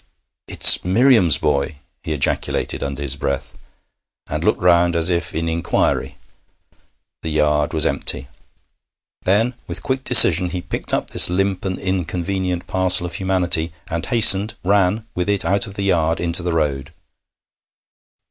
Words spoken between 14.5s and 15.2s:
ran